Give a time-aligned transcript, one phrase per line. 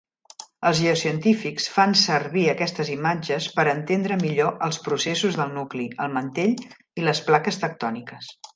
[0.67, 6.57] Els geocientífics fan servir aquestes imatges per entendre millor els processos del nucli, el mantell
[7.03, 8.35] i les plaques tectòniques.